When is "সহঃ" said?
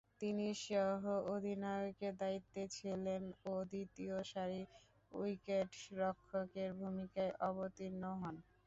0.61-1.03